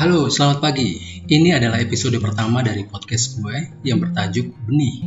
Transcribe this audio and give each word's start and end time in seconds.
Halo, 0.00 0.32
selamat 0.32 0.64
pagi. 0.64 0.96
Ini 1.28 1.60
adalah 1.60 1.76
episode 1.76 2.16
pertama 2.24 2.64
dari 2.64 2.88
podcast 2.88 3.36
gue 3.36 3.84
yang 3.84 4.00
bertajuk 4.00 4.48
Benih. 4.64 5.04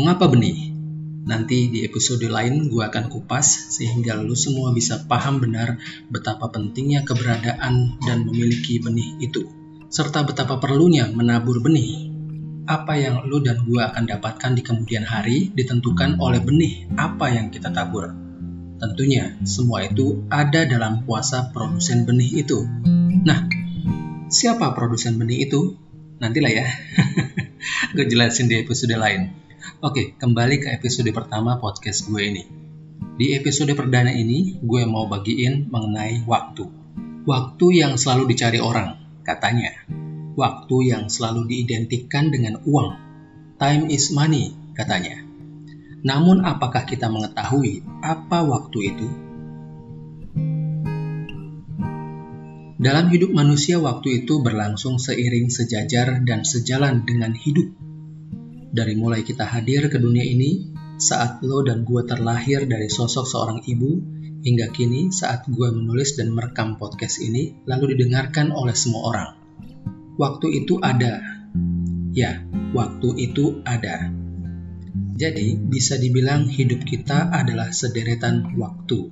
Mengapa 0.00 0.32
benih? 0.32 0.72
Nanti 1.28 1.68
di 1.68 1.84
episode 1.84 2.24
lain 2.24 2.72
gue 2.72 2.80
akan 2.80 3.12
kupas 3.12 3.76
sehingga 3.76 4.16
lu 4.16 4.32
semua 4.32 4.72
bisa 4.72 5.04
paham 5.04 5.44
benar 5.44 5.76
betapa 6.08 6.48
pentingnya 6.48 7.04
keberadaan 7.04 8.00
dan 8.00 8.24
memiliki 8.24 8.80
benih 8.80 9.20
itu. 9.20 9.44
Serta 9.92 10.24
betapa 10.24 10.56
perlunya 10.56 11.04
menabur 11.12 11.60
benih. 11.60 12.08
Apa 12.64 12.96
yang 12.96 13.28
lu 13.28 13.44
dan 13.44 13.60
gue 13.68 13.76
akan 13.76 14.08
dapatkan 14.08 14.56
di 14.56 14.64
kemudian 14.64 15.04
hari 15.04 15.52
ditentukan 15.52 16.16
oleh 16.16 16.40
benih 16.40 16.88
apa 16.96 17.28
yang 17.28 17.52
kita 17.52 17.68
tabur. 17.68 18.08
Tentunya 18.80 19.36
semua 19.44 19.84
itu 19.84 20.24
ada 20.32 20.64
dalam 20.64 21.04
kuasa 21.04 21.52
produsen 21.52 22.08
benih 22.08 22.40
itu. 22.40 22.64
Nah, 23.28 23.63
siapa 24.28 24.72
produsen 24.72 25.20
benih 25.20 25.48
itu? 25.48 25.76
Nantilah 26.20 26.52
ya. 26.52 26.66
gue 27.94 28.04
jelasin 28.08 28.48
di 28.48 28.60
episode 28.60 28.94
lain. 28.96 29.34
Oke, 29.80 30.16
kembali 30.16 30.60
ke 30.60 30.68
episode 30.76 31.08
pertama 31.12 31.60
podcast 31.60 32.08
gue 32.08 32.22
ini. 32.22 32.42
Di 33.14 33.36
episode 33.36 33.72
perdana 33.76 34.12
ini, 34.12 34.58
gue 34.60 34.82
mau 34.88 35.08
bagiin 35.08 35.68
mengenai 35.68 36.24
waktu. 36.24 36.64
Waktu 37.24 37.66
yang 37.72 37.96
selalu 37.96 38.28
dicari 38.32 38.60
orang, 38.60 39.00
katanya. 39.24 39.72
Waktu 40.34 40.76
yang 40.92 41.08
selalu 41.08 41.48
diidentikan 41.48 42.28
dengan 42.28 42.60
uang. 42.66 42.90
Time 43.56 43.88
is 43.88 44.12
money, 44.12 44.52
katanya. 44.76 45.22
Namun 46.04 46.44
apakah 46.44 46.84
kita 46.84 47.08
mengetahui 47.08 47.80
apa 48.04 48.44
waktu 48.44 48.92
itu? 48.92 49.23
Dalam 52.84 53.08
hidup 53.08 53.32
manusia, 53.32 53.80
waktu 53.80 54.28
itu 54.28 54.44
berlangsung 54.44 55.00
seiring 55.00 55.48
sejajar 55.48 56.20
dan 56.20 56.44
sejalan 56.44 57.08
dengan 57.08 57.32
hidup. 57.32 57.72
Dari 58.76 58.92
mulai 58.92 59.24
kita 59.24 59.48
hadir 59.48 59.88
ke 59.88 59.96
dunia 59.96 60.20
ini, 60.20 60.68
saat 61.00 61.40
lo 61.40 61.64
dan 61.64 61.88
gue 61.88 62.04
terlahir 62.04 62.68
dari 62.68 62.92
sosok 62.92 63.24
seorang 63.24 63.64
ibu, 63.64 64.04
hingga 64.44 64.68
kini 64.68 65.08
saat 65.08 65.48
gue 65.48 65.68
menulis 65.72 66.20
dan 66.20 66.28
merekam 66.36 66.76
podcast 66.76 67.24
ini, 67.24 67.56
lalu 67.64 67.96
didengarkan 67.96 68.52
oleh 68.52 68.76
semua 68.76 69.16
orang. 69.16 69.30
Waktu 70.20 70.68
itu 70.68 70.76
ada. 70.84 71.24
Ya, 72.12 72.44
waktu 72.76 73.16
itu 73.16 73.64
ada. 73.64 74.12
Jadi, 75.16 75.56
bisa 75.56 75.96
dibilang 75.96 76.52
hidup 76.52 76.84
kita 76.84 77.32
adalah 77.32 77.72
sederetan 77.72 78.60
waktu. 78.60 79.08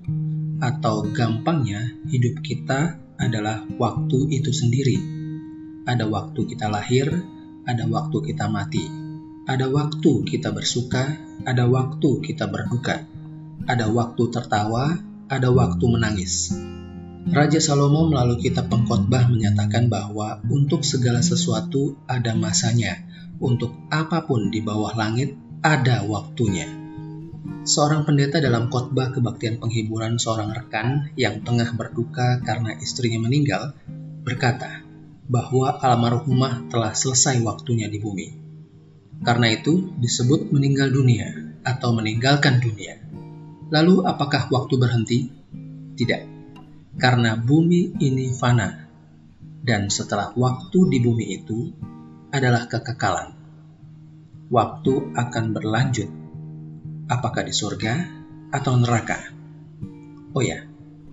Atau 0.60 1.08
gampangnya, 1.08 1.88
hidup 2.12 2.44
kita 2.44 3.00
adalah 3.22 3.62
waktu 3.78 4.34
itu 4.34 4.50
sendiri. 4.50 4.98
Ada 5.86 6.10
waktu 6.10 6.50
kita 6.50 6.66
lahir, 6.66 7.06
ada 7.62 7.86
waktu 7.86 8.18
kita 8.26 8.50
mati. 8.50 8.82
Ada 9.46 9.70
waktu 9.70 10.26
kita 10.26 10.50
bersuka, 10.50 11.14
ada 11.46 11.70
waktu 11.70 12.10
kita 12.22 12.50
berduka. 12.50 13.06
Ada 13.70 13.86
waktu 13.94 14.22
tertawa, 14.34 14.98
ada 15.30 15.48
waktu 15.54 15.84
menangis. 15.86 16.50
Raja 17.22 17.62
Salomo 17.62 18.10
melalui 18.10 18.42
kitab 18.42 18.66
pengkhotbah 18.66 19.30
menyatakan 19.30 19.86
bahwa 19.86 20.42
untuk 20.50 20.82
segala 20.82 21.22
sesuatu 21.22 21.94
ada 22.10 22.34
masanya, 22.34 22.98
untuk 23.38 23.70
apa 23.94 24.26
pun 24.26 24.50
di 24.50 24.58
bawah 24.58 24.90
langit 24.98 25.38
ada 25.62 26.02
waktunya. 26.02 26.81
Seorang 27.42 28.06
pendeta 28.06 28.38
dalam 28.38 28.70
khotbah 28.70 29.10
kebaktian 29.10 29.58
penghiburan 29.58 30.14
seorang 30.14 30.54
rekan 30.54 31.10
yang 31.18 31.42
tengah 31.42 31.74
berduka 31.74 32.38
karena 32.38 32.78
istrinya 32.78 33.18
meninggal 33.26 33.74
berkata 34.22 34.86
bahwa 35.26 35.74
almarhumah 35.82 36.70
telah 36.70 36.94
selesai 36.94 37.42
waktunya 37.42 37.90
di 37.90 37.98
bumi. 37.98 38.28
Karena 39.26 39.50
itu 39.50 39.90
disebut 39.98 40.54
meninggal 40.54 40.94
dunia 40.94 41.58
atau 41.66 41.90
meninggalkan 41.94 42.62
dunia. 42.62 43.02
Lalu 43.74 44.06
apakah 44.06 44.46
waktu 44.46 44.74
berhenti? 44.78 45.18
Tidak. 45.98 46.22
Karena 46.98 47.34
bumi 47.34 47.98
ini 47.98 48.30
fana. 48.30 48.86
Dan 49.62 49.90
setelah 49.90 50.34
waktu 50.34 50.78
di 50.90 50.98
bumi 50.98 51.26
itu 51.26 51.70
adalah 52.30 52.70
kekekalan. 52.70 53.34
Waktu 54.50 55.14
akan 55.14 55.44
berlanjut 55.54 56.21
apakah 57.08 57.42
di 57.46 57.54
surga 57.54 57.94
atau 58.52 58.76
neraka. 58.76 59.18
Oh 60.36 60.44
ya, 60.44 60.64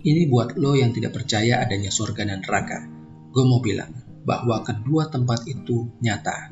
ini 0.03 0.27
buat 0.27 0.55
lo 0.55 0.75
yang 0.75 0.95
tidak 0.95 1.15
percaya 1.15 1.59
adanya 1.63 1.91
surga 1.91 2.23
dan 2.27 2.39
neraka. 2.43 2.87
Gue 3.31 3.43
mau 3.45 3.59
bilang 3.63 3.91
bahwa 4.23 4.61
kedua 4.63 5.07
tempat 5.07 5.47
itu 5.47 5.91
nyata. 6.03 6.51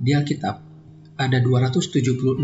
Di 0.00 0.10
Alkitab 0.12 0.56
ada 1.14 1.38
276 1.38 2.42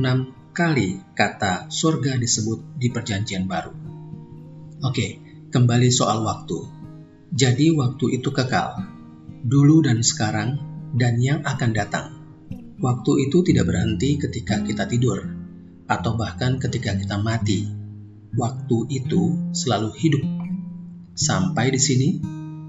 kali 0.54 0.88
kata 1.12 1.68
surga 1.68 2.16
disebut 2.16 2.78
di 2.78 2.88
perjanjian 2.88 3.44
baru. 3.50 3.72
Oke, 4.80 5.20
kembali 5.50 5.88
soal 5.92 6.24
waktu. 6.24 6.58
Jadi 7.30 7.70
waktu 7.76 8.18
itu 8.18 8.30
kekal, 8.34 8.80
dulu 9.46 9.86
dan 9.86 10.02
sekarang, 10.02 10.58
dan 10.96 11.20
yang 11.22 11.44
akan 11.46 11.70
datang. 11.70 12.06
Waktu 12.80 13.28
itu 13.28 13.44
tidak 13.44 13.68
berhenti 13.70 14.18
ketika 14.18 14.64
kita 14.64 14.88
tidur, 14.88 15.39
atau 15.90 16.14
bahkan 16.14 16.62
ketika 16.62 16.94
kita 16.94 17.18
mati, 17.18 17.66
waktu 18.38 18.86
itu 18.94 19.34
selalu 19.50 19.90
hidup. 19.98 20.22
Sampai 21.18 21.74
di 21.74 21.80
sini, 21.82 22.08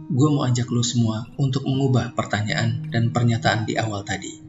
gue 0.10 0.28
mau 0.34 0.50
ajak 0.50 0.66
lo 0.74 0.82
semua 0.82 1.30
untuk 1.38 1.70
mengubah 1.70 2.18
pertanyaan 2.18 2.90
dan 2.90 3.14
pernyataan 3.14 3.70
di 3.70 3.78
awal 3.78 4.02
tadi, 4.02 4.42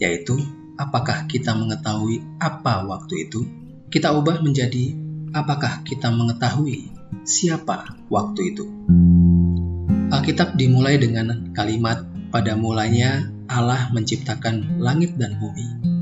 yaitu 0.00 0.40
apakah 0.80 1.28
kita 1.28 1.52
mengetahui 1.52 2.24
apa 2.40 2.88
waktu 2.88 3.28
itu? 3.28 3.44
Kita 3.92 4.16
ubah 4.16 4.40
menjadi 4.40 4.96
apakah 5.36 5.84
kita 5.84 6.08
mengetahui 6.08 6.88
siapa 7.28 7.92
waktu 8.08 8.56
itu? 8.56 8.64
Alkitab 10.08 10.56
dimulai 10.56 10.96
dengan 10.96 11.52
kalimat 11.52 12.08
pada 12.32 12.56
mulanya 12.56 13.28
Allah 13.52 13.92
menciptakan 13.92 14.80
langit 14.80 15.20
dan 15.20 15.36
bumi. 15.36 15.92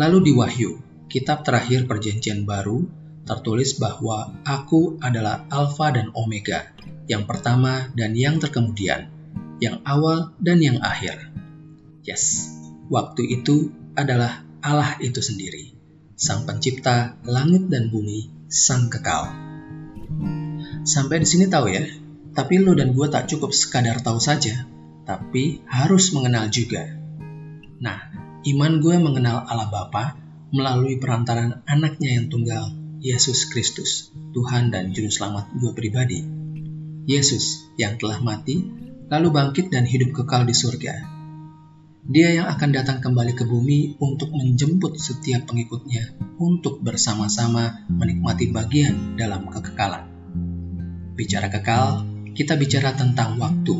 Lalu 0.00 0.18
di 0.24 0.32
Wahyu 0.32 0.87
kitab 1.08 1.42
terakhir 1.42 1.88
Perjanjian 1.88 2.44
Baru 2.44 2.86
tertulis 3.24 3.76
bahwa 3.76 4.40
Aku 4.44 4.96
adalah 5.04 5.44
Alfa 5.52 5.92
dan 5.92 6.12
Omega, 6.16 6.72
yang 7.08 7.28
pertama 7.28 7.92
dan 7.92 8.16
yang 8.16 8.40
terkemudian, 8.40 9.12
yang 9.60 9.84
awal 9.84 10.32
dan 10.40 10.60
yang 10.64 10.80
akhir. 10.80 11.32
Yes, 12.04 12.48
waktu 12.88 13.40
itu 13.40 13.72
adalah 13.92 14.44
Allah 14.64 14.96
itu 15.04 15.20
sendiri, 15.20 15.76
Sang 16.16 16.48
Pencipta 16.48 17.20
langit 17.28 17.68
dan 17.68 17.92
bumi, 17.92 18.48
Sang 18.48 18.88
Kekal. 18.88 19.28
Sampai 20.88 21.20
di 21.20 21.28
sini 21.28 21.52
tahu 21.52 21.68
ya, 21.68 21.84
tapi 22.32 22.64
lo 22.64 22.72
dan 22.72 22.96
gue 22.96 23.06
tak 23.12 23.28
cukup 23.28 23.52
sekadar 23.52 24.00
tahu 24.00 24.16
saja, 24.16 24.64
tapi 25.04 25.60
harus 25.68 26.16
mengenal 26.16 26.48
juga. 26.48 26.96
Nah, 27.80 27.98
iman 28.48 28.72
gue 28.80 28.96
mengenal 28.96 29.44
Allah 29.44 29.68
Bapa 29.68 30.27
melalui 30.48 30.96
perantaran 30.96 31.60
anaknya 31.68 32.16
yang 32.16 32.32
tunggal, 32.32 32.72
Yesus 32.98 33.46
Kristus, 33.52 34.10
Tuhan 34.32 34.72
dan 34.72 34.90
Juru 34.90 35.12
Selamat 35.12 35.52
gue 35.54 35.72
pribadi. 35.76 36.24
Yesus 37.08 37.68
yang 37.80 37.96
telah 38.00 38.20
mati, 38.20 38.64
lalu 39.08 39.28
bangkit 39.32 39.72
dan 39.72 39.84
hidup 39.84 40.12
kekal 40.12 40.44
di 40.44 40.52
surga. 40.56 40.94
Dia 42.08 42.40
yang 42.40 42.48
akan 42.48 42.70
datang 42.72 42.98
kembali 43.04 43.36
ke 43.36 43.44
bumi 43.44 44.00
untuk 44.00 44.32
menjemput 44.32 44.96
setiap 44.96 45.44
pengikutnya 45.44 46.16
untuk 46.40 46.80
bersama-sama 46.80 47.84
menikmati 47.92 48.48
bagian 48.48 49.20
dalam 49.20 49.44
kekekalan. 49.52 50.08
Bicara 51.12 51.52
kekal, 51.52 52.08
kita 52.32 52.56
bicara 52.56 52.96
tentang 52.96 53.36
waktu. 53.36 53.76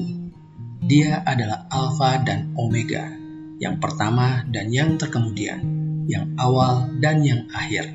Dia 0.85 1.25
adalah 1.25 1.69
Alfa 1.73 2.21
dan 2.21 2.53
Omega, 2.57 3.09
yang 3.57 3.81
pertama 3.81 4.45
dan 4.49 4.73
yang 4.73 5.01
terkemudian 5.01 5.78
yang 6.09 6.33
awal 6.41 6.89
dan 6.99 7.21
yang 7.21 7.47
akhir. 7.53 7.93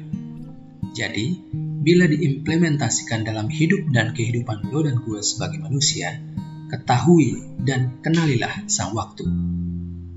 Jadi, 0.93 1.41
bila 1.83 2.05
diimplementasikan 2.05 3.25
dalam 3.25 3.49
hidup 3.49 3.89
dan 3.89 4.13
kehidupan 4.13 4.69
lo 4.69 4.85
dan 4.85 5.01
gue 5.01 5.19
sebagai 5.25 5.59
manusia, 5.59 6.21
ketahui 6.69 7.41
dan 7.65 7.97
kenalilah 8.05 8.69
sang 8.69 8.93
waktu. 8.93 9.25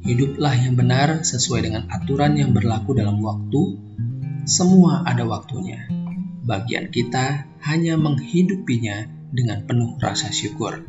Hiduplah 0.06 0.54
yang 0.54 0.78
benar 0.78 1.24
sesuai 1.24 1.66
dengan 1.66 1.88
aturan 1.90 2.38
yang 2.38 2.54
berlaku 2.54 2.94
dalam 2.94 3.18
waktu. 3.24 3.80
Semua 4.46 5.02
ada 5.02 5.26
waktunya. 5.26 5.90
Bagian 6.46 6.94
kita 6.94 7.50
hanya 7.66 7.98
menghidupinya 7.98 9.10
dengan 9.34 9.66
penuh 9.66 9.98
rasa 9.98 10.30
syukur. 10.30 10.86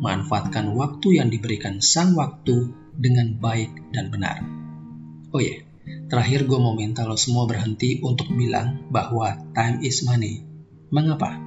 Manfaatkan 0.00 0.74
waktu 0.74 1.22
yang 1.22 1.30
diberikan 1.30 1.78
sang 1.78 2.18
waktu 2.18 2.74
dengan 2.98 3.38
baik 3.38 3.94
dan 3.94 4.10
benar. 4.10 4.42
Oh 5.30 5.38
ya, 5.38 5.62
yeah 5.62 5.69
Terakhir 6.10 6.46
gue 6.46 6.58
mau 6.58 6.74
minta 6.74 7.06
lo 7.06 7.14
semua 7.14 7.46
berhenti 7.46 8.02
untuk 8.02 8.30
bilang 8.34 8.90
bahwa 8.90 9.38
time 9.54 9.82
is 9.82 10.02
money. 10.02 10.42
Mengapa? 10.90 11.38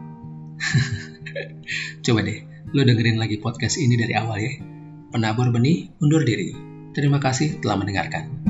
Coba 2.05 2.19
deh, 2.23 2.39
lo 2.71 2.81
dengerin 2.83 3.19
lagi 3.19 3.39
podcast 3.39 3.79
ini 3.79 3.99
dari 3.99 4.15
awal 4.15 4.37
ya. 4.39 4.53
Penabur 5.11 5.51
benih 5.51 5.91
undur 5.99 6.23
diri. 6.23 6.55
Terima 6.95 7.19
kasih 7.19 7.59
telah 7.59 7.79
mendengarkan. 7.79 8.42